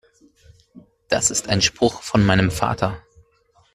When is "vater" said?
2.49-3.03